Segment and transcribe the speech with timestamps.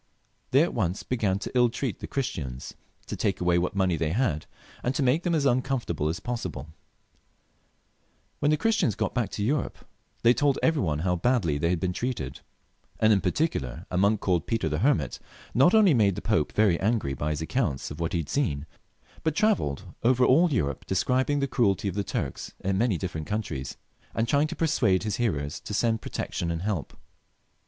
[0.49, 2.73] They at once began to ill treat the Christians,
[3.05, 4.47] to take away what money they had,
[4.81, 6.65] and to make them as uncomfortable as possibla
[8.39, 9.87] When the Christians got back to Europe
[10.23, 12.39] they told every one how badly they had been treated;
[12.99, 15.19] and in particular a monk called Peter the Hermit
[15.53, 18.65] not only made the Pope very angry by his account of what he had seen,
[19.21, 23.27] but tra velled over all Europe describing the cruelty of the Turks in many different
[23.27, 23.77] countries,
[24.15, 26.97] and trying to persuade his hearers to send protection and help.